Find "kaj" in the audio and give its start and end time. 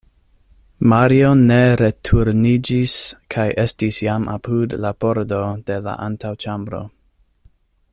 3.35-3.47